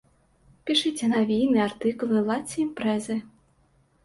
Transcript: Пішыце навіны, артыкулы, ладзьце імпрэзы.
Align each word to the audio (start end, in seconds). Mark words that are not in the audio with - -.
Пішыце 0.69 1.09
навіны, 1.11 1.59
артыкулы, 1.67 2.25
ладзьце 2.31 2.57
імпрэзы. 2.65 3.21